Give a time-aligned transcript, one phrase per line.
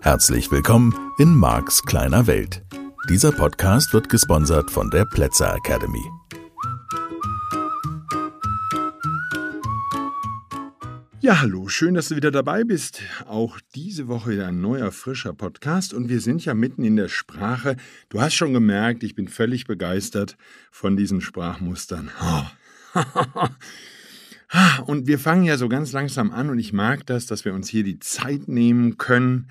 [0.00, 2.62] Herzlich willkommen in Marks kleiner Welt.
[3.08, 6.02] Dieser Podcast wird gesponsert von der Plätzer Academy.
[11.24, 13.00] Ja, hallo, schön, dass du wieder dabei bist.
[13.24, 17.08] Auch diese Woche wieder ein neuer, frischer Podcast und wir sind ja mitten in der
[17.08, 17.76] Sprache.
[18.10, 20.36] Du hast schon gemerkt, ich bin völlig begeistert
[20.70, 22.10] von diesen Sprachmustern.
[24.86, 27.70] Und wir fangen ja so ganz langsam an und ich mag das, dass wir uns
[27.70, 29.48] hier die Zeit nehmen können.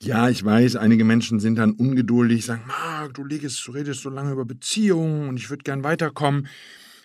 [0.00, 4.32] Ja, ich weiß, einige Menschen sind dann ungeduldig, sagen, Marc, du du redest so lange
[4.32, 6.48] über Beziehungen und ich würde gern weiterkommen.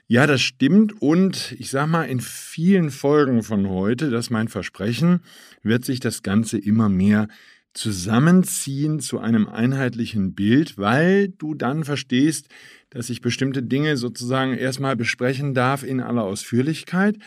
[0.07, 1.01] Ja, das stimmt.
[1.01, 5.19] Und ich sag mal, in vielen Folgen von heute, das ist mein Versprechen,
[5.63, 7.27] wird sich das Ganze immer mehr
[7.73, 12.47] zusammenziehen zu einem einheitlichen Bild, weil du dann verstehst,
[12.89, 17.17] dass ich bestimmte Dinge sozusagen erstmal besprechen darf in aller Ausführlichkeit,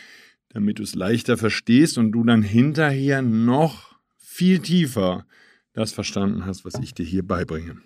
[0.49, 5.27] damit du es leichter verstehst und du dann hinterher noch viel tiefer
[5.75, 7.77] das verstanden hast, was ich dir hier beibringe.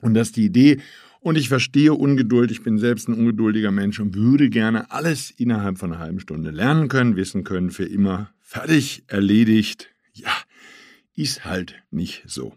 [0.00, 0.80] Und das ist die Idee.
[1.20, 2.50] Und ich verstehe Ungeduld.
[2.50, 6.50] Ich bin selbst ein ungeduldiger Mensch und würde gerne alles innerhalb von einer halben Stunde
[6.50, 9.88] lernen können, wissen können, für immer fertig, erledigt.
[10.12, 10.32] Ja,
[11.14, 12.54] ist halt nicht so.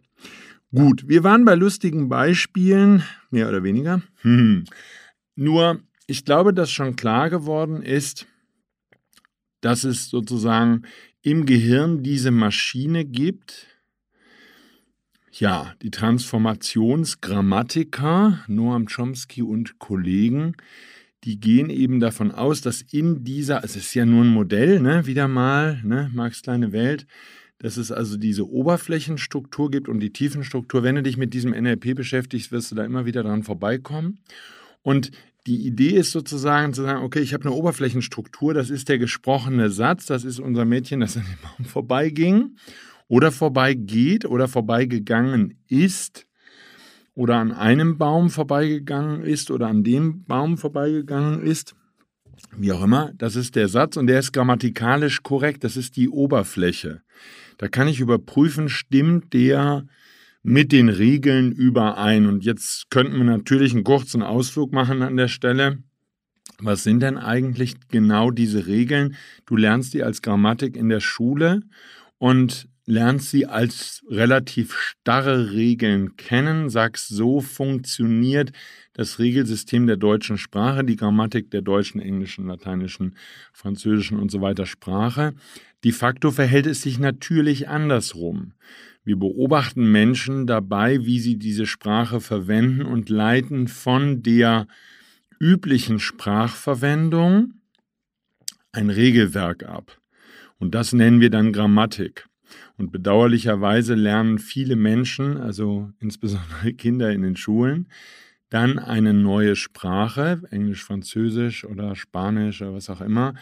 [0.73, 4.01] Gut, wir waren bei lustigen Beispielen, mehr oder weniger.
[4.21, 4.63] Hm.
[5.35, 8.25] Nur, ich glaube, dass schon klar geworden ist,
[9.59, 10.83] dass es sozusagen
[11.21, 13.67] im Gehirn diese Maschine gibt,
[15.31, 20.55] ja, die Transformationsgrammatiker, Noam Chomsky und Kollegen,
[21.23, 25.05] die gehen eben davon aus, dass in dieser, es ist ja nur ein Modell, ne,
[25.05, 27.05] wieder mal, ne, Marx kleine Welt,
[27.59, 30.81] dass es also diese Oberflächenstruktur gibt und die Tiefenstruktur.
[30.83, 34.19] Wenn du dich mit diesem NLP beschäftigst, wirst du da immer wieder dran vorbeikommen.
[34.81, 35.11] Und
[35.45, 39.69] die Idee ist sozusagen zu sagen, okay, ich habe eine Oberflächenstruktur, das ist der gesprochene
[39.69, 42.55] Satz, das ist unser Mädchen, das an dem Baum vorbeiging
[43.11, 46.27] oder vorbeigeht oder vorbeigegangen ist
[47.13, 51.75] oder an einem Baum vorbeigegangen ist oder an dem Baum vorbeigegangen ist,
[52.55, 56.07] wie auch immer, das ist der Satz und der ist grammatikalisch korrekt, das ist die
[56.07, 57.01] Oberfläche.
[57.57, 59.87] Da kann ich überprüfen, stimmt der
[60.41, 62.27] mit den Regeln überein.
[62.27, 65.79] Und jetzt könnten wir natürlich einen kurzen Ausflug machen an der Stelle.
[66.59, 69.15] Was sind denn eigentlich genau diese Regeln?
[69.45, 71.61] Du lernst die als Grammatik in der Schule
[72.17, 78.51] und lernst sie als relativ starre Regeln kennen, sagst, so funktioniert
[78.93, 83.15] das Regelsystem der deutschen Sprache, die Grammatik der deutschen, englischen, lateinischen,
[83.53, 85.33] französischen und so weiter Sprache.
[85.83, 88.53] De facto verhält es sich natürlich andersrum.
[89.03, 94.67] Wir beobachten Menschen dabei, wie sie diese Sprache verwenden und leiten von der
[95.39, 97.53] üblichen Sprachverwendung
[98.71, 99.99] ein Regelwerk ab.
[100.59, 102.27] Und das nennen wir dann Grammatik.
[102.81, 107.87] Und bedauerlicherweise lernen viele Menschen, also insbesondere Kinder in den Schulen,
[108.49, 113.35] dann eine neue Sprache, Englisch, Französisch oder Spanisch oder was auch immer,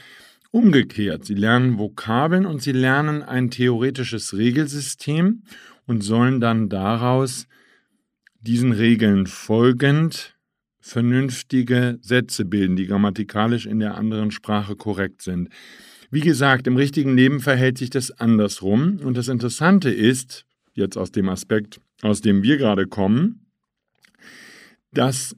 [0.52, 1.24] umgekehrt.
[1.24, 5.44] Sie lernen Vokabeln und sie lernen ein theoretisches Regelsystem
[5.88, 7.48] und sollen dann daraus
[8.42, 10.36] diesen Regeln folgend
[10.82, 15.48] vernünftige Sätze bilden, die grammatikalisch in der anderen Sprache korrekt sind.
[16.12, 19.00] Wie gesagt, im richtigen Leben verhält sich das andersrum.
[19.04, 23.46] Und das Interessante ist, jetzt aus dem Aspekt, aus dem wir gerade kommen,
[24.92, 25.36] dass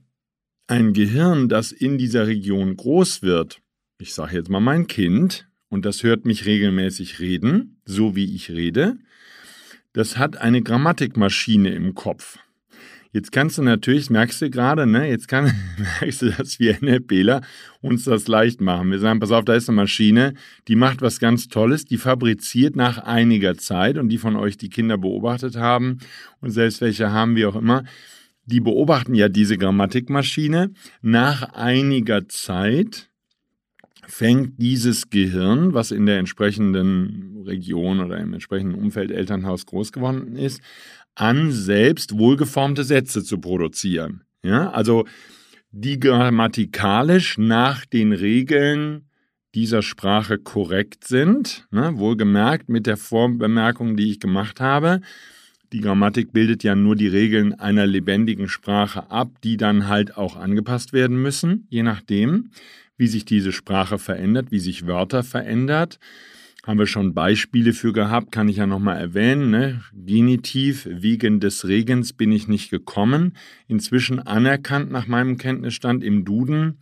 [0.68, 3.62] ein Gehirn, das in dieser Region groß wird,
[4.00, 8.50] ich sage jetzt mal mein Kind, und das hört mich regelmäßig reden, so wie ich
[8.50, 8.98] rede,
[9.94, 12.40] das hat eine Grammatikmaschine im Kopf.
[13.14, 15.52] Jetzt kannst du natürlich, merkst du gerade, ne, jetzt kann,
[16.00, 17.42] merkst du, dass wir NLPler
[17.82, 18.90] uns das leicht machen.
[18.90, 20.34] Wir sagen, pass auf, da ist eine Maschine,
[20.70, 24.70] die macht was ganz Tolles, die fabriziert nach einiger Zeit und die von euch die
[24.70, 26.00] Kinder beobachtet haben
[26.40, 27.84] und selbst welche haben, wie auch immer,
[28.46, 30.72] die beobachten ja diese Grammatikmaschine.
[31.02, 33.10] Nach einiger Zeit
[34.08, 40.36] fängt dieses Gehirn, was in der entsprechenden Region oder im entsprechenden Umfeld Elternhaus groß geworden
[40.36, 40.62] ist,
[41.16, 44.24] an, selbst wohlgeformte Sätze zu produzieren.
[44.44, 45.06] Ja, also
[45.72, 49.06] die grammatikalisch nach den Regeln
[49.54, 55.02] dieser Sprache korrekt sind, ne, wohlgemerkt mit der Formbemerkung, die ich gemacht habe.
[55.74, 60.36] Die Grammatik bildet ja nur die Regeln einer lebendigen Sprache ab, die dann halt auch
[60.36, 62.52] angepasst werden müssen, je nachdem,
[62.98, 66.00] wie sich diese Sprache verändert, wie sich Wörter verändert
[66.64, 69.50] haben wir schon Beispiele für gehabt, kann ich ja nochmal erwähnen.
[69.50, 69.82] Ne?
[69.94, 73.34] Genitiv, wegen des Regens bin ich nicht gekommen.
[73.68, 76.78] Inzwischen anerkannt nach meinem Kenntnisstand im Duden.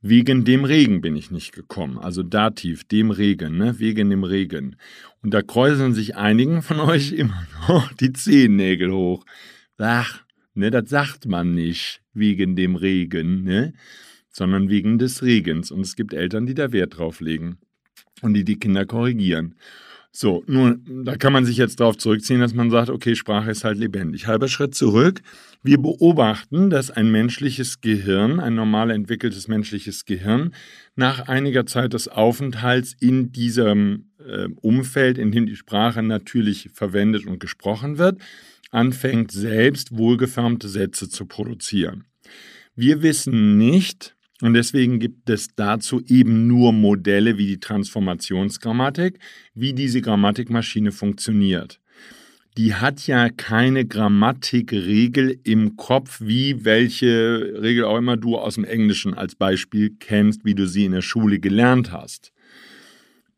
[0.00, 1.98] Wegen dem Regen bin ich nicht gekommen.
[1.98, 3.78] Also Dativ, dem Regen, ne?
[3.78, 4.74] wegen dem Regen.
[5.22, 9.24] Und da kräuseln sich einigen von euch immer noch die Zehennägel hoch.
[9.78, 13.72] Ach, ne, das sagt man nicht wegen dem Regen, ne?
[14.28, 15.70] sondern wegen des Regens.
[15.70, 17.58] Und es gibt Eltern, die da Wert drauf legen
[18.22, 19.54] und die die Kinder korrigieren.
[20.14, 23.64] So, nun, da kann man sich jetzt darauf zurückziehen, dass man sagt, okay, Sprache ist
[23.64, 24.26] halt lebendig.
[24.26, 25.22] Halber Schritt zurück.
[25.62, 30.52] Wir beobachten, dass ein menschliches Gehirn, ein normal entwickeltes menschliches Gehirn,
[30.96, 37.26] nach einiger Zeit des Aufenthalts in diesem äh, Umfeld, in dem die Sprache natürlich verwendet
[37.26, 38.20] und gesprochen wird,
[38.70, 42.04] anfängt selbst wohlgeformte Sätze zu produzieren.
[42.74, 49.20] Wir wissen nicht, und deswegen gibt es dazu eben nur Modelle wie die Transformationsgrammatik,
[49.54, 51.78] wie diese Grammatikmaschine funktioniert.
[52.58, 58.64] Die hat ja keine Grammatikregel im Kopf, wie welche Regel auch immer du aus dem
[58.64, 62.32] Englischen als Beispiel kennst, wie du sie in der Schule gelernt hast.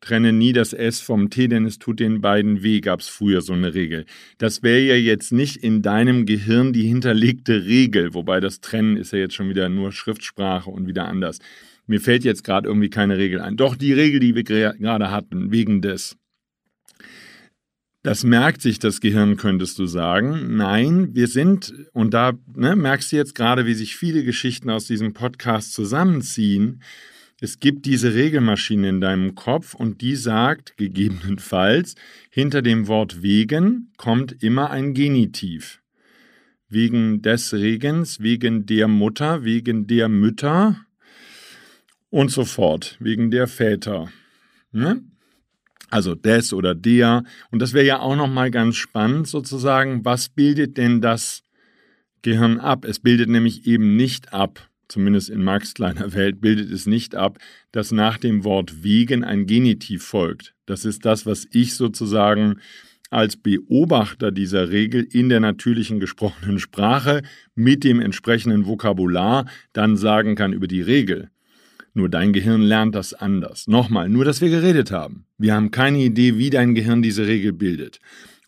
[0.05, 3.41] Trenne nie das S vom T, denn es tut den beiden weh, gab es früher
[3.41, 4.05] so eine Regel.
[4.37, 9.13] Das wäre ja jetzt nicht in deinem Gehirn die hinterlegte Regel, wobei das Trennen ist
[9.13, 11.39] ja jetzt schon wieder nur Schriftsprache und wieder anders.
[11.87, 13.57] Mir fällt jetzt gerade irgendwie keine Regel ein.
[13.57, 16.15] Doch die Regel, die wir gerade hatten, wegen des.
[18.03, 20.55] Das merkt sich das Gehirn, könntest du sagen.
[20.55, 24.85] Nein, wir sind, und da ne, merkst du jetzt gerade, wie sich viele Geschichten aus
[24.85, 26.83] diesem Podcast zusammenziehen.
[27.45, 31.93] Es gibt diese Regelmaschine in deinem Kopf und die sagt gegebenenfalls,
[32.31, 35.79] hinter dem Wort wegen kommt immer ein Genitiv.
[36.69, 40.87] Wegen des Regens, wegen der Mutter, wegen der Mütter
[42.09, 44.09] und so fort, wegen der Väter.
[44.71, 45.03] Ne?
[45.91, 47.25] Also des oder der.
[47.51, 51.43] Und das wäre ja auch nochmal ganz spannend sozusagen, was bildet denn das
[52.23, 52.85] Gehirn ab?
[52.85, 57.39] Es bildet nämlich eben nicht ab, zumindest in Marx kleiner Welt, bildet es nicht ab,
[57.71, 60.53] dass nach dem Wort wegen ein Genitiv folgt.
[60.65, 62.59] Das ist das, was ich sozusagen
[63.09, 67.21] als Beobachter dieser Regel in der natürlichen gesprochenen Sprache
[67.53, 71.29] mit dem entsprechenden Vokabular dann sagen kann über die Regel.
[71.93, 73.67] Nur dein Gehirn lernt das anders.
[73.67, 75.25] Nochmal, nur dass wir geredet haben.
[75.37, 77.99] Wir haben keine Idee, wie dein Gehirn diese Regel bildet.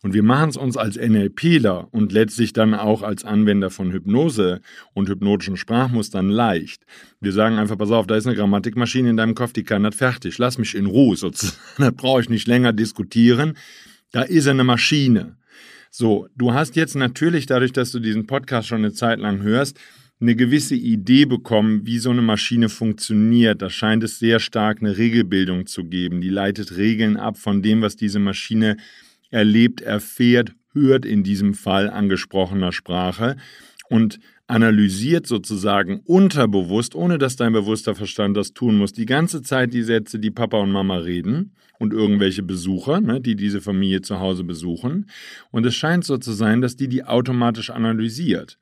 [0.02, 4.60] Und wir machen es uns als NLPler und letztlich dann auch als Anwender von Hypnose
[4.94, 6.84] und hypnotischen Sprachmustern leicht.
[7.20, 9.96] Wir sagen einfach, pass auf, da ist eine Grammatikmaschine in deinem Kopf, die kann das
[9.96, 10.38] fertig.
[10.38, 11.58] Lass mich in Ruhe sozusagen.
[11.78, 13.54] Das brauche ich nicht länger diskutieren.
[14.12, 15.36] Da ist eine Maschine.
[15.90, 19.78] So, du hast jetzt natürlich dadurch, dass du diesen Podcast schon eine Zeit lang hörst,
[20.20, 23.62] eine gewisse Idee bekommen, wie so eine Maschine funktioniert.
[23.62, 26.20] Da scheint es sehr stark eine Regelbildung zu geben.
[26.20, 28.76] Die leitet Regeln ab von dem, was diese Maschine
[29.30, 33.36] erlebt, erfährt, hört in diesem Fall angesprochener Sprache
[33.88, 39.74] und analysiert sozusagen unterbewusst, ohne dass dein bewusster Verstand das tun muss, die ganze Zeit
[39.74, 44.20] die Sätze, die Papa und Mama reden und irgendwelche Besucher, ne, die diese Familie zu
[44.20, 45.06] Hause besuchen.
[45.50, 48.58] Und es scheint so zu sein, dass die die automatisch analysiert.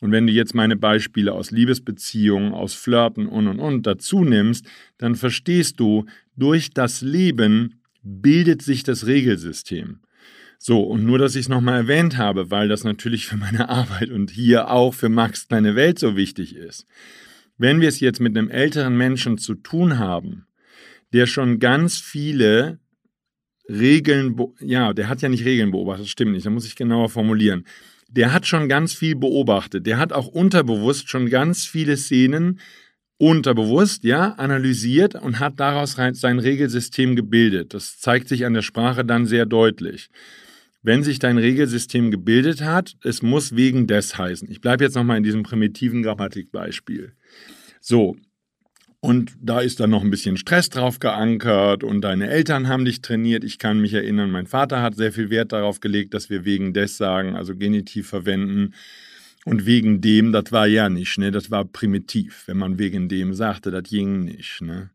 [0.00, 4.66] Und wenn du jetzt meine Beispiele aus Liebesbeziehungen, aus Flirten und und und dazu nimmst,
[4.98, 6.04] dann verstehst du,
[6.36, 10.00] durch das Leben bildet sich das Regelsystem.
[10.60, 14.10] So, und nur, dass ich es nochmal erwähnt habe, weil das natürlich für meine Arbeit
[14.10, 16.84] und hier auch für Max Kleine Welt so wichtig ist.
[17.56, 20.46] Wenn wir es jetzt mit einem älteren Menschen zu tun haben,
[21.12, 22.80] der schon ganz viele
[23.68, 27.08] Regeln, ja, der hat ja nicht Regeln beobachtet, das stimmt nicht, da muss ich genauer
[27.08, 27.64] formulieren.
[28.08, 32.58] Der hat schon ganz viel beobachtet, der hat auch unterbewusst schon ganz viele Szenen
[33.16, 37.74] unterbewusst, ja, analysiert und hat daraus sein Regelsystem gebildet.
[37.74, 40.10] Das zeigt sich an der Sprache dann sehr deutlich
[40.82, 44.50] wenn sich dein Regelsystem gebildet hat, es muss wegen des heißen.
[44.50, 47.12] Ich bleibe jetzt nochmal in diesem primitiven Grammatikbeispiel.
[47.80, 48.16] So,
[49.00, 53.00] und da ist dann noch ein bisschen Stress drauf geankert und deine Eltern haben dich
[53.00, 53.44] trainiert.
[53.44, 56.72] Ich kann mich erinnern, mein Vater hat sehr viel Wert darauf gelegt, dass wir wegen
[56.72, 58.74] des sagen, also Genitiv verwenden.
[59.44, 61.30] Und wegen dem, das war ja nicht, ne?
[61.30, 62.42] Das war primitiv.
[62.46, 64.90] Wenn man wegen dem sagte, das ging nicht, ne?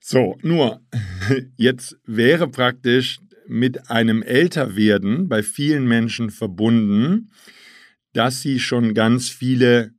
[0.00, 0.80] So, nur,
[1.56, 3.20] jetzt wäre praktisch
[3.50, 7.30] mit einem Älterwerden bei vielen Menschen verbunden,
[8.12, 9.92] dass sie schon ganz viele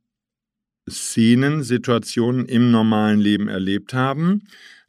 [0.88, 4.42] Szenen, Situationen im normalen Leben erlebt haben,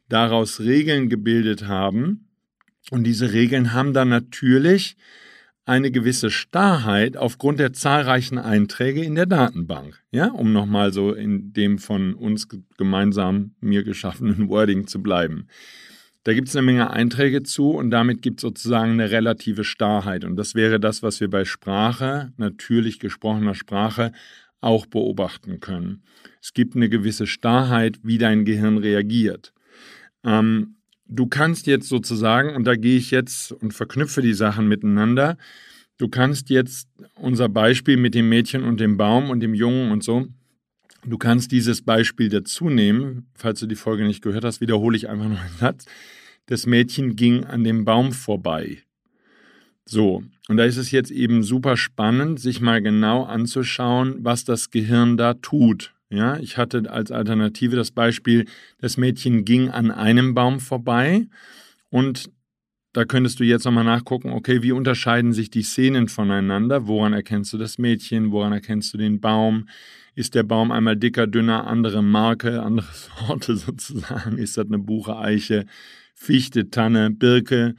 [0.10, 2.30] daraus Regeln gebildet haben.
[2.90, 4.96] Und diese Regeln haben dann natürlich
[5.66, 10.02] eine gewisse Starrheit aufgrund der zahlreichen Einträge in der Datenbank.
[10.12, 15.48] Ja, um nochmal so in dem von uns gemeinsam mir geschaffenen Wording zu bleiben.
[16.24, 20.24] Da gibt es eine Menge Einträge zu und damit gibt es sozusagen eine relative Starrheit.
[20.24, 24.14] Und das wäre das, was wir bei Sprache, natürlich gesprochener Sprache,
[24.62, 26.04] auch beobachten können.
[26.42, 29.54] Es gibt eine gewisse Starrheit, wie dein Gehirn reagiert.
[30.24, 35.38] Ähm, du kannst jetzt sozusagen, und da gehe ich jetzt und verknüpfe die Sachen miteinander,
[35.98, 40.04] du kannst jetzt unser Beispiel mit dem Mädchen und dem Baum und dem Jungen und
[40.04, 40.28] so,
[41.06, 43.28] du kannst dieses Beispiel dazu nehmen.
[43.36, 45.86] Falls du die Folge nicht gehört hast, wiederhole ich einfach noch einen Satz.
[46.46, 48.84] Das Mädchen ging an dem Baum vorbei.
[49.86, 54.72] So, und da ist es jetzt eben super spannend, sich mal genau anzuschauen, was das
[54.72, 55.94] Gehirn da tut.
[56.10, 58.46] Ja, ich hatte als Alternative das Beispiel,
[58.78, 61.28] das Mädchen ging an einem Baum vorbei
[61.90, 62.30] und
[62.94, 66.86] da könntest du jetzt nochmal nachgucken, okay, wie unterscheiden sich die Szenen voneinander?
[66.86, 68.32] Woran erkennst du das Mädchen?
[68.32, 69.68] Woran erkennst du den Baum?
[70.16, 72.88] Ist der Baum einmal dicker, dünner, andere Marke, andere
[73.28, 74.38] Sorte sozusagen?
[74.38, 75.66] Ist das eine Buche, Eiche,
[76.14, 77.76] Fichte, Tanne, Birke?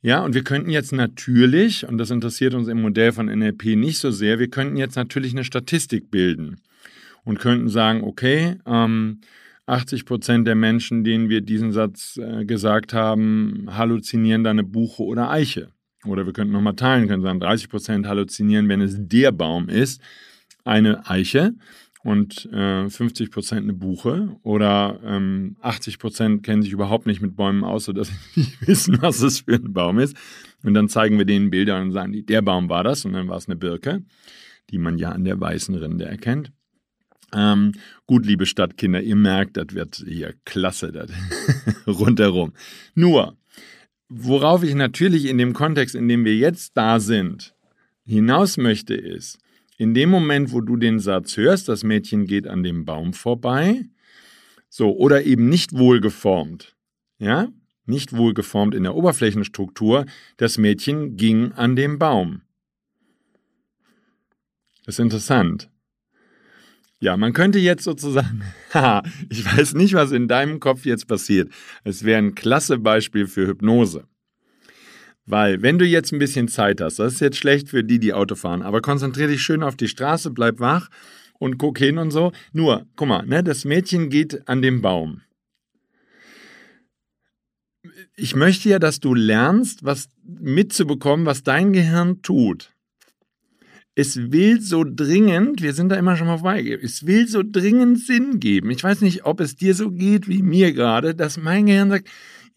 [0.00, 3.98] Ja, und wir könnten jetzt natürlich, und das interessiert uns im Modell von NLP nicht
[3.98, 6.60] so sehr, wir könnten jetzt natürlich eine Statistik bilden
[7.24, 9.20] und könnten sagen, okay, ähm,
[9.66, 15.02] 80 Prozent der Menschen, denen wir diesen Satz äh, gesagt haben, halluzinieren da eine Buche
[15.02, 15.68] oder Eiche.
[16.06, 20.00] Oder wir könnten nochmal teilen, können sagen, 30 Prozent halluzinieren, wenn es der Baum ist,
[20.68, 21.54] eine Eiche
[22.04, 24.36] und äh, 50 Prozent eine Buche.
[24.42, 29.02] Oder ähm, 80 Prozent kennen sich überhaupt nicht mit Bäumen aus, sodass sie nicht wissen,
[29.02, 30.16] was es für ein Baum ist.
[30.62, 33.28] Und dann zeigen wir denen Bilder und sagen, die, der Baum war das und dann
[33.28, 34.04] war es eine Birke,
[34.70, 36.52] die man ja an der weißen Rinde erkennt.
[37.34, 37.72] Ähm,
[38.06, 41.10] gut, liebe Stadtkinder, ihr merkt, das wird hier klasse, das
[41.86, 42.54] rundherum.
[42.94, 43.36] Nur,
[44.08, 47.54] worauf ich natürlich in dem Kontext, in dem wir jetzt da sind,
[48.04, 49.38] hinaus möchte, ist,
[49.78, 53.84] in dem Moment, wo du den Satz hörst, das Mädchen geht an dem Baum vorbei,
[54.68, 56.76] so, oder eben nicht wohlgeformt,
[57.18, 57.48] ja,
[57.86, 60.04] nicht wohlgeformt in der Oberflächenstruktur,
[60.36, 62.42] das Mädchen ging an dem Baum.
[64.84, 65.70] Das ist interessant.
[67.00, 68.42] Ja, man könnte jetzt sozusagen,
[68.74, 71.52] haha, ich weiß nicht, was in deinem Kopf jetzt passiert.
[71.84, 74.08] Es wäre ein klasse Beispiel für Hypnose.
[75.28, 78.14] Weil, wenn du jetzt ein bisschen Zeit hast, das ist jetzt schlecht für die, die
[78.14, 80.88] Auto fahren, aber konzentriere dich schön auf die Straße, bleib wach
[81.38, 82.32] und guck hin und so.
[82.52, 85.20] Nur, guck mal, ne, das Mädchen geht an den Baum.
[88.16, 92.72] Ich möchte ja, dass du lernst, was mitzubekommen, was dein Gehirn tut
[93.98, 97.98] es will so dringend, wir sind da immer schon mal vorbei, es will so dringend
[97.98, 98.70] Sinn geben.
[98.70, 102.08] Ich weiß nicht, ob es dir so geht wie mir gerade, dass mein Gehirn sagt,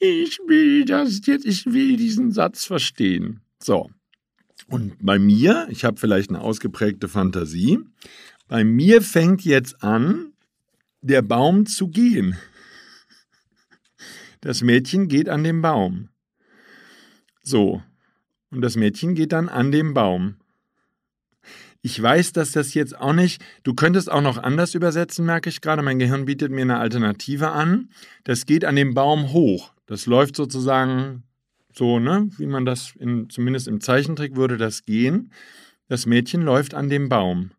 [0.01, 3.41] ich will das jetzt, ich will diesen Satz verstehen.
[3.61, 3.91] So.
[4.67, 7.79] Und bei mir, ich habe vielleicht eine ausgeprägte Fantasie,
[8.47, 10.33] bei mir fängt jetzt an,
[11.01, 12.35] der Baum zu gehen.
[14.41, 16.09] Das Mädchen geht an den Baum.
[17.43, 17.83] So.
[18.49, 20.35] Und das Mädchen geht dann an den Baum.
[21.83, 25.61] Ich weiß, dass das jetzt auch nicht, du könntest auch noch anders übersetzen, merke ich
[25.61, 25.81] gerade.
[25.81, 27.89] Mein Gehirn bietet mir eine Alternative an.
[28.23, 29.73] Das geht an dem Baum hoch.
[29.91, 31.23] Das läuft sozusagen
[31.73, 35.33] so, ne, wie man das in, zumindest im Zeichentrick würde das gehen.
[35.89, 37.51] Das Mädchen läuft an dem Baum.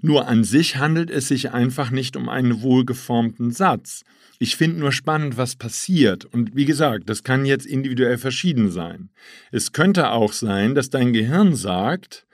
[0.00, 4.04] Nur an sich handelt es sich einfach nicht um einen wohlgeformten Satz.
[4.38, 6.24] Ich finde nur spannend, was passiert.
[6.24, 9.10] Und wie gesagt, das kann jetzt individuell verschieden sein.
[9.50, 12.28] Es könnte auch sein, dass dein Gehirn sagt,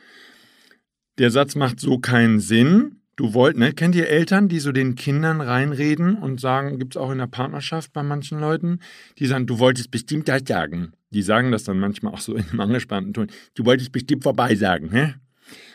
[1.17, 3.01] der Satz macht so keinen Sinn.
[3.17, 3.73] Du wollt, ne?
[3.73, 7.29] Kennt ihr Eltern, die so den Kindern reinreden und sagen, gibt es auch in der
[7.29, 8.81] Partnerschaft bei manchen Leuten,
[9.19, 10.93] die sagen, du wolltest bestimmt das sagen.
[11.11, 13.29] Die sagen das dann manchmal auch so in einem angespannten Ton.
[13.55, 15.15] Du wolltest bestimmt vorbei sagen, hä?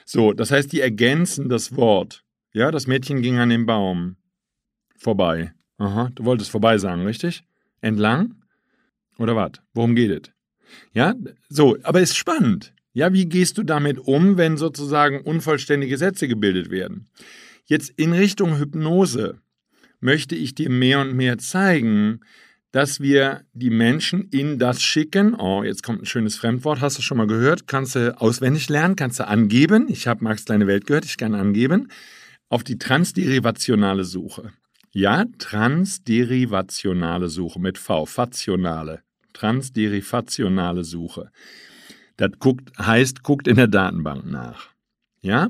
[0.06, 2.26] So, das heißt, die ergänzen das Wort.
[2.52, 4.18] Ja, das Mädchen ging an den Baum.
[4.98, 5.54] Vorbei.
[5.78, 7.44] Aha, du wolltest vorbei sagen, richtig?
[7.80, 8.36] Entlang?
[9.18, 9.52] Oder was?
[9.74, 10.34] Worum geht es?
[10.94, 11.16] Ja,
[11.48, 12.74] so, aber ist spannend.
[12.94, 17.10] Ja, wie gehst du damit um, wenn sozusagen unvollständige Sätze gebildet werden?
[17.66, 19.40] Jetzt in Richtung Hypnose
[20.00, 22.22] möchte ich dir mehr und mehr zeigen,
[22.72, 25.36] dass wir die Menschen in das schicken.
[25.36, 27.68] Oh, jetzt kommt ein schönes Fremdwort, hast du schon mal gehört?
[27.68, 29.88] Kannst du auswendig lernen, kannst du angeben.
[29.90, 31.90] Ich habe Max Kleine Welt gehört, ich kann angeben.
[32.48, 34.52] Auf die transderivationale Suche.
[34.92, 39.02] Ja, transderivationale Suche mit V, fationale.
[39.34, 41.32] Transderivationale Suche.
[42.20, 44.72] Das guckt, heißt, guckt in der Datenbank nach.
[45.22, 45.48] Ja?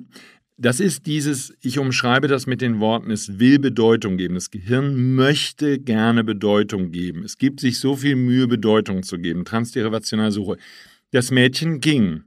[0.55, 4.35] Das ist dieses, ich umschreibe das mit den Worten, es will Bedeutung geben.
[4.35, 7.23] Das Gehirn möchte gerne Bedeutung geben.
[7.23, 9.45] Es gibt sich so viel Mühe, Bedeutung zu geben.
[9.45, 10.57] Transderivationalsuche.
[11.09, 12.25] Das Mädchen ging.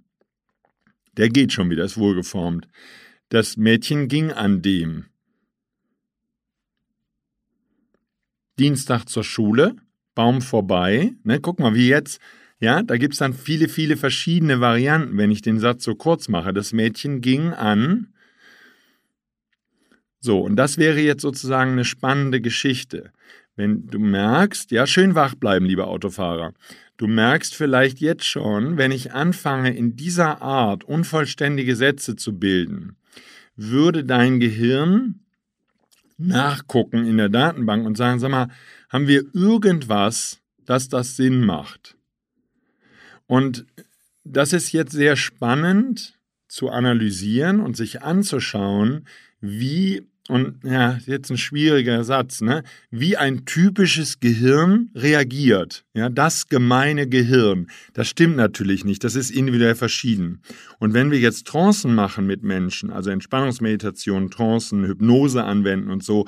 [1.17, 2.67] Der geht schon wieder, ist wohlgeformt.
[3.29, 5.05] Das Mädchen ging an dem.
[8.59, 9.77] Dienstag zur Schule,
[10.17, 11.13] Baum vorbei.
[11.23, 12.21] Ne, guck mal, wie jetzt
[12.63, 16.29] ja, da gibt es dann viele, viele verschiedene Varianten, wenn ich den Satz so kurz
[16.29, 16.53] mache.
[16.53, 18.15] Das Mädchen ging an.
[20.21, 23.11] So, und das wäre jetzt sozusagen eine spannende Geschichte.
[23.57, 26.55] Wenn du merkst, ja, schön wach bleiben, lieber Autofahrer.
[26.99, 32.95] Du merkst vielleicht jetzt schon, wenn ich anfange, in dieser Art unvollständige Sätze zu bilden,
[33.57, 35.19] würde dein Gehirn
[36.17, 38.51] nachgucken in der Datenbank und sagen, sag mal,
[38.89, 41.97] haben wir irgendwas, dass das Sinn macht?
[43.33, 43.65] Und
[44.25, 49.07] das ist jetzt sehr spannend zu analysieren und sich anzuschauen,
[49.41, 52.63] wie und ja, jetzt ein schwieriger Satz, ne?
[52.91, 55.87] Wie ein typisches Gehirn reagiert.
[55.95, 57.69] Ja, das gemeine Gehirn.
[57.95, 59.03] Das stimmt natürlich nicht.
[59.03, 60.43] Das ist individuell verschieden.
[60.79, 66.27] Und wenn wir jetzt Trancen machen mit Menschen, also Entspannungsmeditation, Trancen, Hypnose anwenden und so,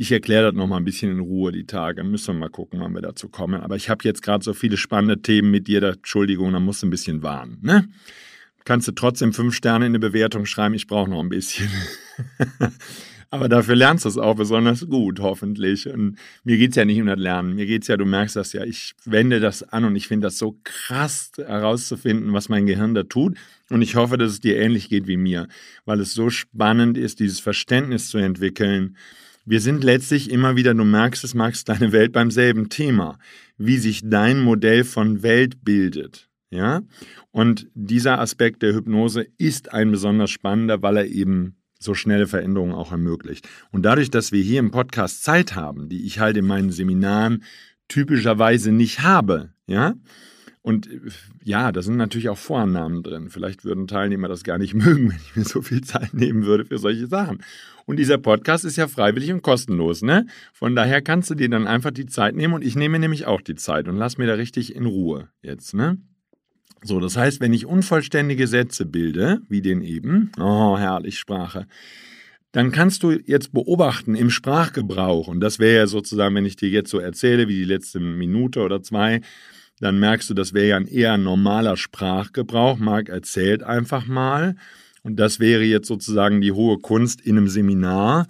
[0.00, 2.02] ich erkläre das nochmal ein bisschen in Ruhe die Tage.
[2.04, 3.60] Müssen wir mal gucken, wann wir dazu kommen.
[3.60, 5.82] Aber ich habe jetzt gerade so viele spannende Themen mit dir.
[5.82, 7.58] Da, Entschuldigung, da musst du ein bisschen warnen.
[7.60, 7.86] Ne?
[8.64, 10.74] Kannst du trotzdem fünf Sterne in eine Bewertung schreiben?
[10.74, 11.68] Ich brauche noch ein bisschen.
[13.30, 15.86] Aber dafür lernst du es auch besonders gut, hoffentlich.
[15.86, 17.54] Und mir geht es ja nicht um das Lernen.
[17.54, 20.28] Mir geht es ja, du merkst das ja, ich wende das an und ich finde
[20.28, 23.36] das so krass herauszufinden, was mein Gehirn da tut.
[23.68, 25.46] Und ich hoffe, dass es dir ähnlich geht wie mir,
[25.84, 28.96] weil es so spannend ist, dieses Verständnis zu entwickeln.
[29.50, 33.18] Wir sind letztlich immer wieder, du merkst es, magst deine Welt beim selben Thema,
[33.58, 36.30] wie sich dein Modell von Welt bildet.
[36.50, 36.82] Ja?
[37.32, 42.74] Und dieser Aspekt der Hypnose ist ein besonders spannender, weil er eben so schnelle Veränderungen
[42.74, 43.48] auch ermöglicht.
[43.72, 47.42] Und dadurch, dass wir hier im Podcast Zeit haben, die ich halt in meinen Seminaren
[47.88, 49.94] typischerweise nicht habe, ja,
[50.62, 50.90] und
[51.42, 53.30] ja, da sind natürlich auch Vorannahmen drin.
[53.30, 56.66] Vielleicht würden Teilnehmer das gar nicht mögen, wenn ich mir so viel Zeit nehmen würde
[56.66, 57.42] für solche Sachen.
[57.86, 60.26] Und dieser Podcast ist ja freiwillig und kostenlos, ne?
[60.52, 63.40] Von daher kannst du dir dann einfach die Zeit nehmen und ich nehme nämlich auch
[63.40, 65.98] die Zeit und lass mir da richtig in Ruhe jetzt, ne?
[66.82, 71.66] So, das heißt, wenn ich unvollständige Sätze bilde, wie den eben, oh, herrlich Sprache,
[72.52, 76.68] dann kannst du jetzt beobachten im Sprachgebrauch, und das wäre ja sozusagen, wenn ich dir
[76.68, 79.20] jetzt so erzähle, wie die letzte Minute oder zwei,
[79.80, 82.78] dann merkst du, das wäre ja ein eher normaler Sprachgebrauch.
[82.78, 84.54] Marc erzählt einfach mal.
[85.02, 88.28] Und das wäre jetzt sozusagen die hohe Kunst in einem Seminar.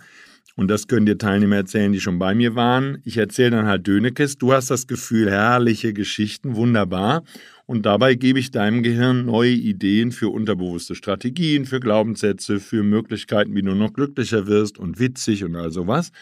[0.54, 2.98] Und das können dir Teilnehmer erzählen, die schon bei mir waren.
[3.04, 4.36] Ich erzähle dann halt Dönekes.
[4.36, 7.24] Du hast das Gefühl, herrliche Geschichten, wunderbar.
[7.66, 13.54] Und dabei gebe ich deinem Gehirn neue Ideen für unterbewusste Strategien, für Glaubenssätze, für Möglichkeiten,
[13.54, 16.12] wie du noch glücklicher wirst und witzig und all sowas.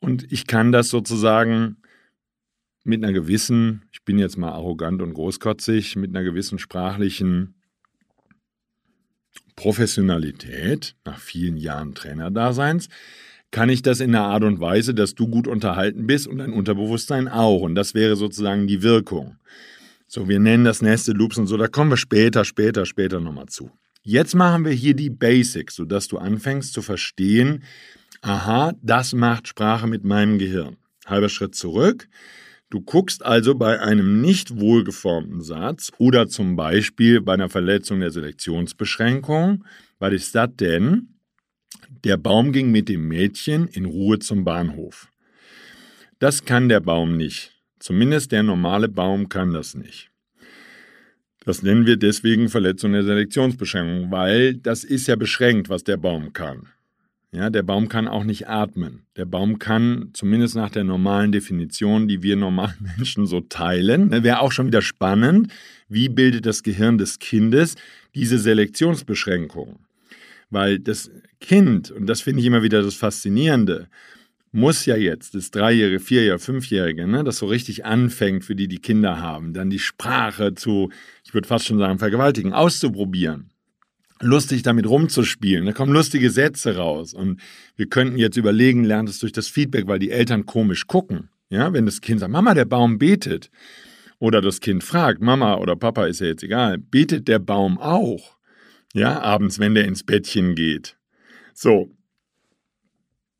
[0.00, 1.76] Und ich kann das sozusagen
[2.84, 7.54] mit einer gewissen, ich bin jetzt mal arrogant und großkotzig, mit einer gewissen sprachlichen
[9.56, 12.88] Professionalität nach vielen Jahren Trainerdaseins,
[13.50, 16.52] kann ich das in einer Art und Weise, dass du gut unterhalten bist und dein
[16.52, 17.60] Unterbewusstsein auch.
[17.60, 19.36] Und das wäre sozusagen die Wirkung.
[20.06, 23.46] So, wir nennen das Nested Loops und so, da kommen wir später, später, später nochmal
[23.46, 23.70] zu.
[24.02, 27.62] Jetzt machen wir hier die Basics, sodass du anfängst zu verstehen,
[28.20, 30.76] aha, das macht Sprache mit meinem Gehirn.
[31.06, 32.08] Halber Schritt zurück.
[32.72, 38.10] Du guckst also bei einem nicht wohlgeformten Satz oder zum Beispiel bei einer Verletzung der
[38.10, 39.62] Selektionsbeschränkung,
[39.98, 41.08] was ist das denn?
[42.02, 45.10] Der Baum ging mit dem Mädchen in Ruhe zum Bahnhof.
[46.18, 47.52] Das kann der Baum nicht.
[47.78, 50.10] Zumindest der normale Baum kann das nicht.
[51.44, 56.32] Das nennen wir deswegen Verletzung der Selektionsbeschränkung, weil das ist ja beschränkt, was der Baum
[56.32, 56.68] kann.
[57.34, 59.06] Ja, der Baum kann auch nicht atmen.
[59.16, 64.22] Der Baum kann, zumindest nach der normalen Definition, die wir normalen Menschen so teilen, ne,
[64.22, 65.50] wäre auch schon wieder spannend,
[65.88, 67.76] wie bildet das Gehirn des Kindes
[68.14, 69.78] diese Selektionsbeschränkung?
[70.50, 73.88] Weil das Kind, und das finde ich immer wieder das Faszinierende,
[74.52, 78.78] muss ja jetzt, das Dreijährige, Vierjährige, Fünfjährige, ne, das so richtig anfängt, für die die
[78.78, 80.90] Kinder haben, dann die Sprache zu,
[81.24, 83.51] ich würde fast schon sagen, vergewaltigen, auszuprobieren,
[84.22, 87.40] lustig damit rumzuspielen, da kommen lustige Sätze raus und
[87.76, 91.72] wir könnten jetzt überlegen, lernt es durch das Feedback, weil die Eltern komisch gucken, ja,
[91.72, 93.50] wenn das Kind sagt, Mama, der Baum betet,
[94.18, 98.36] oder das Kind fragt, Mama oder Papa ist ja jetzt egal, betet der Baum auch,
[98.94, 100.96] ja, abends, wenn der ins Bettchen geht.
[101.54, 101.90] So,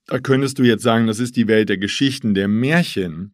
[0.06, 3.32] da könntest du jetzt sagen, das ist die Welt der Geschichten, der Märchen.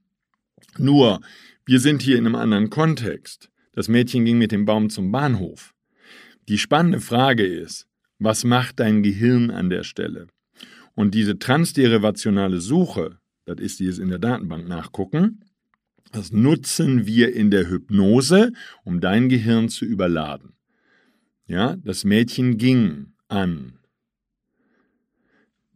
[0.76, 1.20] Nur,
[1.64, 3.50] wir sind hier in einem anderen Kontext.
[3.72, 5.74] Das Mädchen ging mit dem Baum zum Bahnhof.
[6.48, 7.86] Die spannende Frage ist,
[8.18, 10.28] was macht dein Gehirn an der Stelle?
[10.94, 15.44] Und diese transderivationale Suche, das ist dieses in der Datenbank nachgucken,
[16.10, 20.54] das nutzen wir in der Hypnose, um dein Gehirn zu überladen.
[21.46, 23.78] Ja, das Mädchen ging an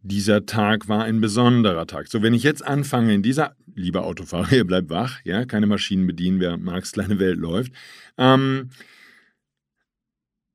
[0.03, 2.09] dieser Tag war ein besonderer Tag.
[2.09, 6.07] So, wenn ich jetzt anfange in dieser, lieber Autofahrer, ihr bleibt wach, ja, keine Maschinen
[6.07, 7.73] bedienen, während Marx kleine Welt läuft.
[8.19, 8.71] Ähm,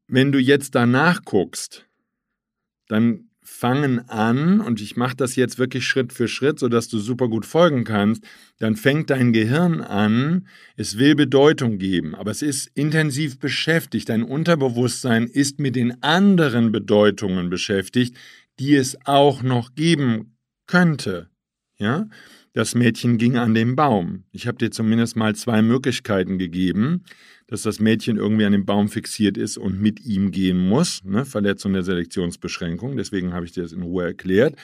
[0.08, 1.86] wenn du jetzt danach guckst,
[2.88, 7.30] dann fangen an, und ich mache das jetzt wirklich Schritt für Schritt, sodass du super
[7.30, 8.24] gut folgen kannst,
[8.60, 14.10] dann fängt dein Gehirn an, es will Bedeutung geben, aber es ist intensiv beschäftigt.
[14.10, 18.18] Dein Unterbewusstsein ist mit den anderen Bedeutungen beschäftigt,
[18.60, 20.36] die es auch noch geben
[20.68, 21.30] könnte.
[21.78, 22.08] Ja?
[22.58, 24.24] Das Mädchen ging an den Baum.
[24.32, 27.04] Ich habe dir zumindest mal zwei Möglichkeiten gegeben,
[27.46, 31.04] dass das Mädchen irgendwie an dem Baum fixiert ist und mit ihm gehen muss.
[31.04, 31.24] Ne?
[31.24, 32.98] Verletzung der Selektionsbeschränkung.
[32.98, 34.56] Deswegen habe ich dir das in Ruhe erklärt.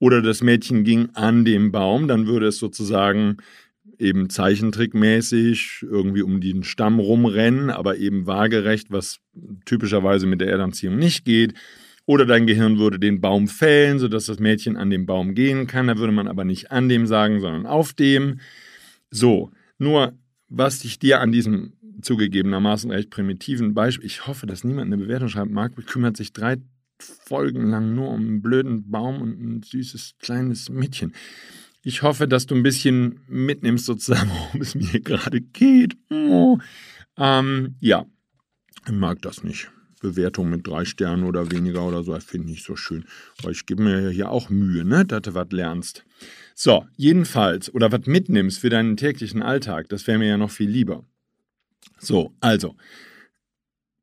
[0.00, 3.36] Oder das Mädchen ging an dem Baum, dann würde es sozusagen
[3.96, 9.20] eben zeichentrickmäßig irgendwie um den Stamm rumrennen, aber eben waagerecht, was
[9.66, 11.54] typischerweise mit der Erdanziehung nicht geht.
[12.10, 15.86] Oder dein Gehirn würde den Baum fällen, sodass das Mädchen an dem Baum gehen kann.
[15.86, 18.40] Da würde man aber nicht an dem sagen, sondern auf dem.
[19.12, 20.18] So, nur
[20.48, 25.28] was ich dir an diesem zugegebenermaßen recht primitiven Beispiel, ich hoffe, dass niemand eine Bewertung
[25.28, 26.56] schreibt, Marc kümmert sich drei
[26.98, 31.14] Folgen lang nur um einen blöden Baum und ein süßes kleines Mädchen.
[31.84, 35.96] Ich hoffe, dass du ein bisschen mitnimmst, sozusagen, worum es mir gerade geht.
[36.10, 38.04] Ähm, ja,
[38.84, 39.70] ich mag das nicht.
[40.00, 43.04] Bewertung mit drei Sternen oder weniger oder so, finde ich nicht so schön.
[43.42, 46.04] Weil ich gebe mir hier auch Mühe, ne, dass du was lernst.
[46.54, 50.68] So, jedenfalls, oder was mitnimmst für deinen täglichen Alltag, das wäre mir ja noch viel
[50.68, 51.04] lieber.
[51.98, 52.76] So, also,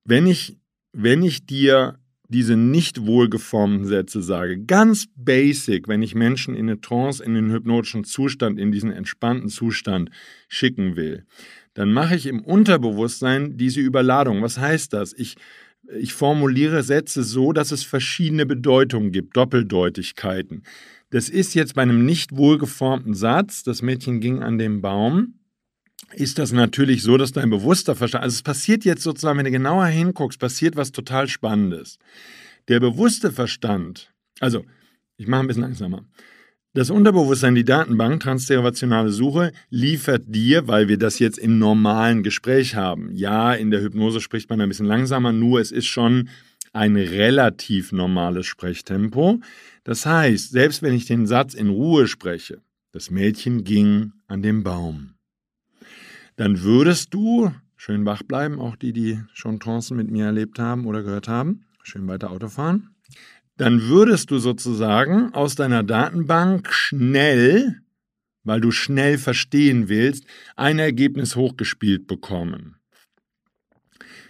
[0.05, 0.57] wenn ich,
[0.93, 6.81] wenn ich dir diese nicht wohlgeformten Sätze sage, ganz basic, wenn ich Menschen in eine
[6.81, 10.09] Trance, in den hypnotischen Zustand, in diesen entspannten Zustand
[10.49, 11.25] schicken will,
[11.73, 14.41] dann mache ich im Unterbewusstsein diese Überladung.
[14.41, 15.13] Was heißt das?
[15.13, 15.35] Ich
[15.99, 20.63] ich formuliere Sätze so, dass es verschiedene Bedeutungen gibt, Doppeldeutigkeiten.
[21.09, 25.35] Das ist jetzt bei einem nicht wohlgeformten Satz, das Mädchen ging an den Baum,
[26.13, 29.51] ist das natürlich so, dass dein bewusster Verstand, also es passiert jetzt sozusagen, wenn du
[29.51, 31.97] genauer hinguckst, passiert was total Spannendes.
[32.67, 34.65] Der bewusste Verstand, also
[35.17, 36.05] ich mache ein bisschen langsamer.
[36.77, 42.75] Das Unterbewusstsein, die Datenbank, transderivationale Suche, liefert dir, weil wir das jetzt im normalen Gespräch
[42.75, 43.09] haben.
[43.15, 46.29] Ja, in der Hypnose spricht man ein bisschen langsamer, nur es ist schon
[46.73, 49.39] ein relativ normales Sprechtempo.
[49.85, 52.61] Das heißt, selbst wenn ich den Satz in Ruhe spreche,
[52.91, 55.15] das Mädchen ging an den Baum,
[56.35, 60.85] dann würdest du, schön wach bleiben, auch die, die schon Trancen mit mir erlebt haben
[60.85, 62.91] oder gehört haben, schön weiter Auto fahren,
[63.57, 67.81] dann würdest du sozusagen aus deiner Datenbank schnell,
[68.43, 72.75] weil du schnell verstehen willst, ein Ergebnis hochgespielt bekommen.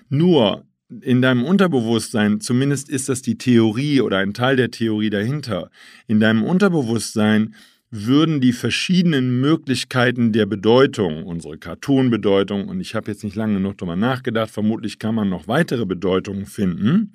[0.09, 0.65] Nur
[1.01, 5.69] in deinem Unterbewusstsein, zumindest ist das die Theorie oder ein Teil der Theorie dahinter,
[6.07, 7.55] in deinem Unterbewusstsein
[7.89, 13.77] würden die verschiedenen Möglichkeiten der Bedeutung, unsere Cartoon-Bedeutung, und ich habe jetzt nicht lange genug
[13.77, 17.13] darüber nachgedacht, vermutlich kann man noch weitere Bedeutungen finden,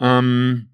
[0.00, 0.69] ähm,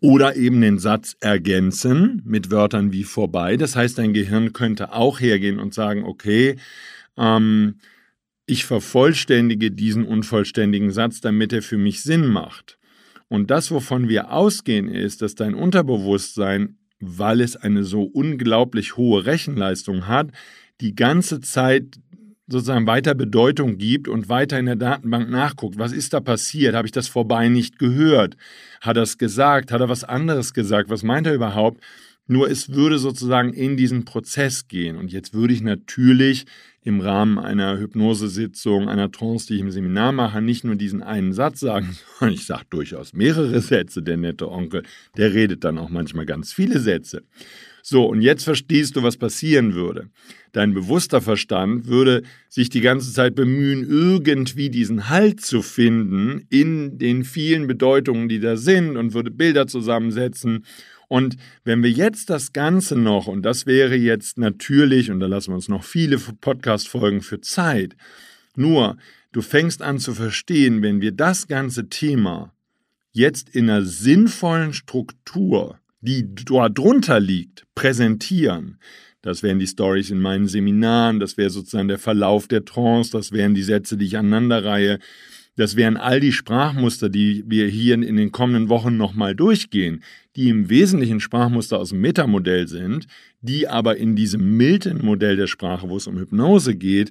[0.00, 3.56] oder eben den Satz ergänzen mit Wörtern wie vorbei.
[3.56, 6.56] Das heißt, dein Gehirn könnte auch hergehen und sagen, okay,
[7.18, 7.76] ähm,
[8.46, 12.78] ich vervollständige diesen unvollständigen Satz, damit er für mich Sinn macht.
[13.28, 19.24] Und das, wovon wir ausgehen, ist, dass dein Unterbewusstsein, weil es eine so unglaublich hohe
[19.24, 20.32] Rechenleistung hat,
[20.80, 22.00] die ganze Zeit
[22.50, 25.78] sozusagen weiter Bedeutung gibt und weiter in der Datenbank nachguckt.
[25.78, 26.74] Was ist da passiert?
[26.74, 28.36] Habe ich das vorbei nicht gehört?
[28.80, 29.72] Hat er es gesagt?
[29.72, 30.90] Hat er was anderes gesagt?
[30.90, 31.80] Was meint er überhaupt?
[32.26, 34.96] Nur es würde sozusagen in diesen Prozess gehen.
[34.96, 36.46] Und jetzt würde ich natürlich
[36.82, 41.32] im Rahmen einer Hypnosesitzung, einer Trance, die ich im Seminar mache, nicht nur diesen einen
[41.32, 44.02] Satz sagen, sondern ich sage durchaus mehrere Sätze.
[44.02, 44.84] Der nette Onkel,
[45.16, 47.22] der redet dann auch manchmal ganz viele Sätze.
[47.82, 50.10] So, und jetzt verstehst du, was passieren würde.
[50.52, 56.98] Dein bewusster Verstand würde sich die ganze Zeit bemühen, irgendwie diesen Halt zu finden in
[56.98, 60.64] den vielen Bedeutungen, die da sind und würde Bilder zusammensetzen.
[61.08, 65.50] Und wenn wir jetzt das Ganze noch, und das wäre jetzt natürlich, und da lassen
[65.50, 67.96] wir uns noch viele Podcast-Folgen für Zeit,
[68.54, 68.96] nur
[69.32, 72.52] du fängst an zu verstehen, wenn wir das ganze Thema
[73.12, 78.78] jetzt in einer sinnvollen Struktur die dort drunter liegt, präsentieren.
[79.22, 83.32] Das wären die Stories in meinen Seminaren, das wäre sozusagen der Verlauf der Trance, das
[83.32, 84.98] wären die Sätze, die ich aneinanderreihe.
[85.56, 90.02] Das wären all die Sprachmuster, die wir hier in den kommenden Wochen nochmal durchgehen,
[90.36, 93.06] die im Wesentlichen Sprachmuster aus dem Metamodell sind,
[93.42, 97.10] die aber in diesem Milton-Modell der Sprache, wo es um Hypnose geht,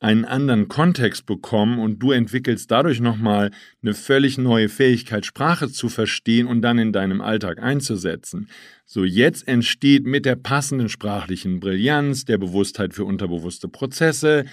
[0.00, 3.50] einen anderen Kontext bekommen und du entwickelst dadurch nochmal
[3.82, 8.48] eine völlig neue Fähigkeit, Sprache zu verstehen und dann in deinem Alltag einzusetzen.
[8.84, 14.44] So, jetzt entsteht mit der passenden sprachlichen Brillanz, der Bewusstheit für unterbewusste Prozesse,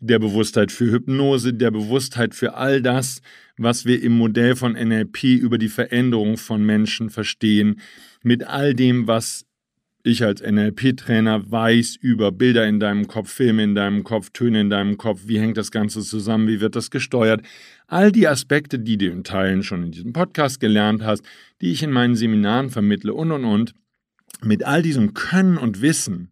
[0.00, 3.20] der Bewusstheit für Hypnose, der Bewusstheit für all das,
[3.56, 7.80] was wir im Modell von NLP über die Veränderung von Menschen verstehen,
[8.22, 9.45] mit all dem, was
[10.06, 14.70] ich als NLP-Trainer weiß über Bilder in deinem Kopf, Filme in deinem Kopf, Töne in
[14.70, 17.42] deinem Kopf, wie hängt das Ganze zusammen, wie wird das gesteuert.
[17.88, 21.24] All die Aspekte, die du in Teilen schon in diesem Podcast gelernt hast,
[21.60, 23.74] die ich in meinen Seminaren vermittle und und und.
[24.42, 26.30] Mit all diesem Können und Wissen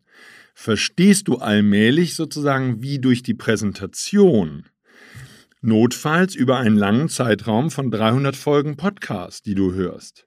[0.54, 4.66] verstehst du allmählich sozusagen wie durch die Präsentation,
[5.62, 10.26] notfalls über einen langen Zeitraum von 300 Folgen Podcast, die du hörst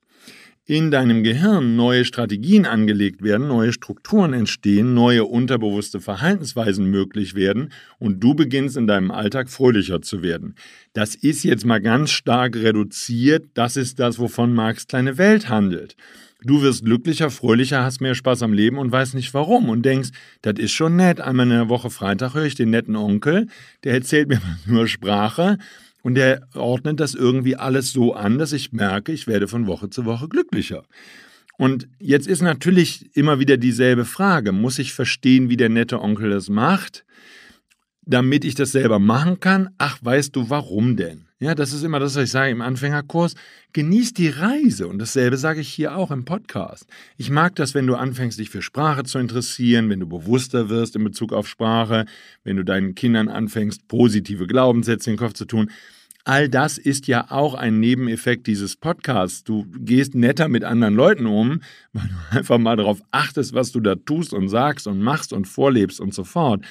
[0.68, 7.72] in deinem Gehirn neue Strategien angelegt werden, neue Strukturen entstehen, neue unterbewusste Verhaltensweisen möglich werden
[8.00, 10.56] und du beginnst in deinem Alltag fröhlicher zu werden.
[10.92, 13.46] Das ist jetzt mal ganz stark reduziert.
[13.54, 15.96] Das ist das, wovon Marx kleine Welt handelt.
[16.44, 20.10] Du wirst glücklicher, fröhlicher, hast mehr Spaß am Leben und weißt nicht warum und denkst,
[20.42, 21.22] das ist schon nett.
[21.22, 23.48] Einmal in der Woche Freitag höre ich den netten Onkel,
[23.86, 25.58] der erzählt mir was über Sprache
[26.08, 29.90] und er ordnet das irgendwie alles so an, dass ich merke, ich werde von Woche
[29.90, 30.84] zu Woche glücklicher.
[31.58, 34.54] Und jetzt ist natürlich immer wieder dieselbe Frage.
[34.54, 37.04] Muss ich verstehen, wie der nette Onkel das macht,
[38.04, 39.72] damit ich das selber machen kann?
[39.80, 41.26] Ach, weißt du, warum denn?
[41.40, 43.36] Ja, das ist immer das, was ich sage im Anfängerkurs.
[43.74, 44.88] Genieß die Reise.
[44.88, 46.88] Und dasselbe sage ich hier auch im Podcast.
[47.18, 50.96] Ich mag das, wenn du anfängst, dich für Sprache zu interessieren, wenn du bewusster wirst
[50.96, 52.06] in Bezug auf Sprache,
[52.46, 55.70] wenn du deinen Kindern anfängst, positive Glaubenssätze in den Kopf zu tun.
[56.28, 59.46] All das ist ja auch ein Nebeneffekt dieses Podcasts.
[59.46, 61.62] Du gehst netter mit anderen Leuten um,
[61.94, 65.48] weil du einfach mal darauf achtest, was du da tust und sagst und machst und
[65.48, 66.66] vorlebst und so fort.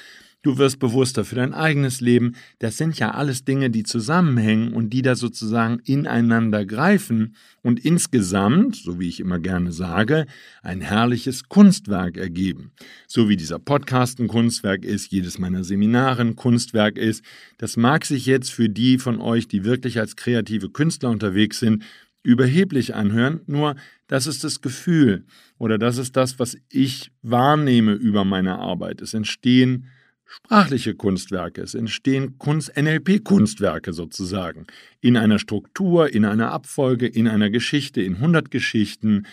[0.47, 2.37] Du wirst bewusster für dein eigenes Leben.
[2.59, 8.77] Das sind ja alles Dinge, die zusammenhängen und die da sozusagen ineinander greifen und insgesamt,
[8.77, 10.25] so wie ich immer gerne sage,
[10.61, 12.71] ein herrliches Kunstwerk ergeben.
[13.07, 17.25] So wie dieser Podcast ein Kunstwerk ist, jedes meiner Seminare ein Kunstwerk ist.
[17.57, 21.83] Das mag sich jetzt für die von euch, die wirklich als kreative Künstler unterwegs sind,
[22.23, 23.75] überheblich anhören, nur
[24.07, 25.25] das ist das Gefühl
[25.57, 29.01] oder das ist das, was ich wahrnehme über meine Arbeit.
[29.01, 29.87] Es entstehen
[30.27, 34.67] sprachliche Kunstwerke, es entstehen Kunst, NLP-Kunstwerke sozusagen,
[35.01, 39.25] in einer Struktur, in einer Abfolge, in einer Geschichte, in 100 Geschichten,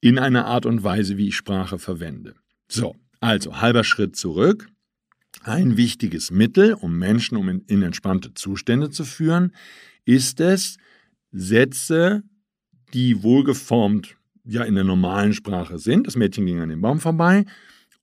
[0.00, 2.34] in einer Art und Weise, wie ich Sprache verwende.
[2.68, 4.68] So, also halber Schritt zurück.
[5.42, 9.52] Ein wichtiges Mittel, um Menschen um in, entspannte Zustände zu führen,
[10.04, 10.76] ist es,
[11.32, 12.22] Sätze,
[12.92, 17.44] die wohlgeformt ja in der normalen Sprache sind, das Mädchen ging an den Baum vorbei,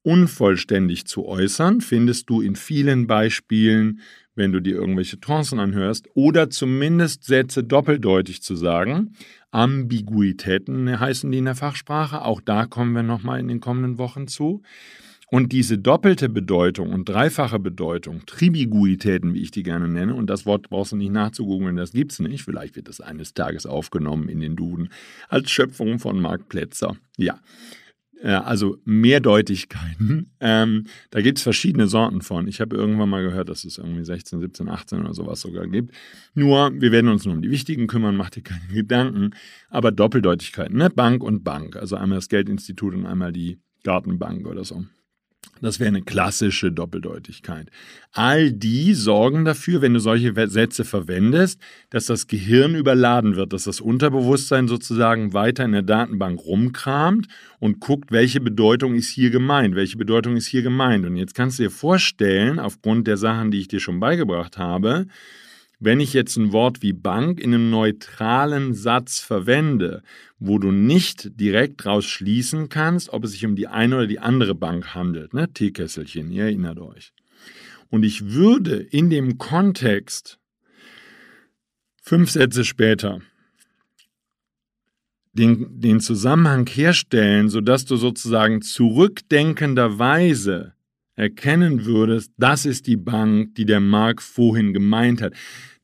[0.08, 4.00] unvollständig zu äußern, findest du in vielen Beispielen,
[4.36, 9.12] wenn du dir irgendwelche Trancen anhörst, oder zumindest Sätze doppeldeutig zu sagen.
[9.52, 14.30] Ambiguitäten heißen die in der Fachsprache, auch da kommen wir nochmal in den kommenden Wochen
[14.30, 14.62] zu.
[15.30, 20.46] Und diese doppelte Bedeutung und dreifache Bedeutung, Tribiguitäten, wie ich die gerne nenne, und das
[20.46, 22.46] Wort brauchst du nicht nachzugoogeln, das gibt es nicht.
[22.46, 24.88] Vielleicht wird das eines Tages aufgenommen in den Duden
[25.28, 26.96] als Schöpfung von Mark Plätzer.
[27.18, 27.42] Ja,
[28.22, 30.32] äh, also Mehrdeutigkeiten.
[30.40, 32.48] Ähm, da gibt es verschiedene Sorten von.
[32.48, 35.96] Ich habe irgendwann mal gehört, dass es irgendwie 16, 17, 18 oder sowas sogar gibt.
[36.36, 39.32] Nur, wir werden uns nur um die wichtigen kümmern, macht dir keine Gedanken.
[39.72, 40.92] Aber Doppeldeutigkeiten, ne?
[40.92, 41.76] Bank und Bank.
[41.76, 44.86] Also einmal das Geldinstitut und einmal die Gartenbank oder so.
[45.62, 47.70] Das wäre eine klassische Doppeldeutigkeit.
[48.12, 53.64] All die sorgen dafür, wenn du solche Sätze verwendest, dass das Gehirn überladen wird, dass
[53.64, 57.28] das Unterbewusstsein sozusagen weiter in der Datenbank rumkramt
[57.60, 61.06] und guckt, welche Bedeutung ist hier gemeint, welche Bedeutung ist hier gemeint.
[61.06, 65.08] Und jetzt kannst du dir vorstellen, aufgrund der Sachen, die ich dir schon beigebracht habe,
[65.80, 70.02] wenn ich jetzt ein Wort wie Bank in einem neutralen Satz verwende,
[70.40, 74.20] wo du nicht direkt daraus schließen kannst, ob es sich um die eine oder die
[74.20, 75.52] andere Bank handelt, ne?
[75.54, 77.14] Teekesselchen, ihr erinnert euch.
[77.90, 80.40] Und ich würde in dem Kontext
[82.02, 83.22] fünf Sätze später
[85.34, 90.74] den, den Zusammenhang herstellen, sodass du sozusagen zurückdenkenderweise
[91.18, 95.34] erkennen würdest, das ist die Bank, die der Mark vorhin gemeint hat,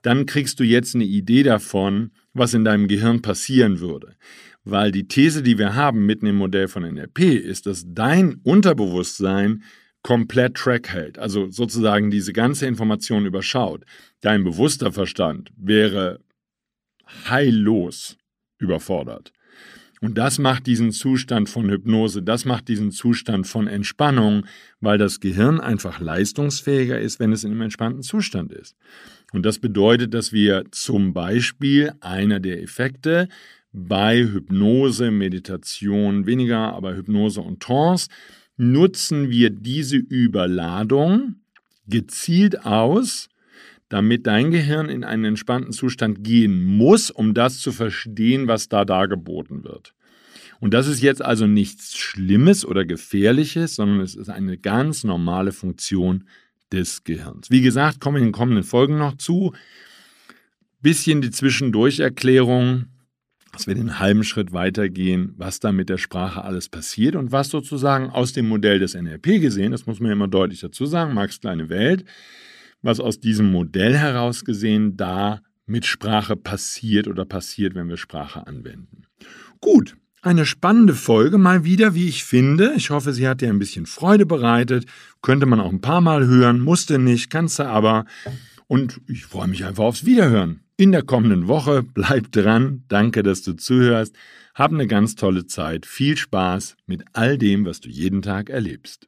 [0.04, 4.15] dann kriegst du jetzt eine Idee davon, was in deinem Gehirn passieren würde.
[4.63, 9.63] Weil die These, die wir haben mitten im Modell von NLP, ist, dass dein Unterbewusstsein
[10.04, 13.86] komplett Track hält, also sozusagen diese ganze Information überschaut.
[14.22, 16.19] Dein bewusster Verstand wäre
[17.30, 18.17] heillos
[18.60, 19.32] überfordert.
[20.04, 24.46] Und das macht diesen Zustand von Hypnose, das macht diesen Zustand von Entspannung,
[24.82, 28.76] weil das Gehirn einfach leistungsfähiger ist, wenn es in einem entspannten Zustand ist.
[29.32, 33.30] Und das bedeutet, dass wir zum Beispiel einer der Effekte
[33.72, 38.10] bei Hypnose, Meditation weniger, aber Hypnose und Trance
[38.58, 41.36] nutzen wir diese Überladung
[41.88, 43.30] gezielt aus,
[43.93, 48.86] damit dein Gehirn in einen entspannten Zustand gehen muss, um das zu verstehen, was da
[48.86, 49.93] dargeboten wird.
[50.60, 55.51] Und das ist jetzt also nichts Schlimmes oder Gefährliches, sondern es ist eine ganz normale
[55.51, 56.23] Funktion
[56.71, 57.51] des Gehirns.
[57.51, 59.53] Wie gesagt, kommen in den kommenden Folgen noch zu.
[60.82, 62.86] Bisschen die Zwischendurcherklärung,
[63.51, 67.49] dass wir den halben Schritt weitergehen, was da mit der Sprache alles passiert und was
[67.49, 71.13] sozusagen aus dem Modell des NLP gesehen, das muss man ja immer deutlich dazu sagen,
[71.13, 72.06] Marx kleine Welt,
[72.84, 78.46] was aus diesem Modell heraus gesehen da mit Sprache passiert oder passiert, wenn wir Sprache
[78.46, 79.04] anwenden.
[79.62, 82.74] Gut, eine spannende Folge mal wieder, wie ich finde.
[82.78, 84.86] Ich hoffe, sie hat dir ein bisschen Freude bereitet.
[85.22, 88.06] Könnte man auch ein paar Mal hören, musste nicht, kannst du aber.
[88.67, 90.62] Und ich freue mich einfach aufs Wiederhören.
[90.78, 92.84] In der kommenden Woche bleib dran.
[92.88, 94.15] Danke, dass du zuhörst.
[94.56, 95.86] Hab eine ganz tolle Zeit.
[95.86, 99.08] Viel Spaß mit all dem, was du jeden Tag erlebst.